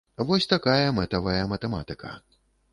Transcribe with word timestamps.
Вось 0.29 0.49
такая 0.53 0.87
мэтавая 1.01 1.43
матэматыка. 1.53 2.19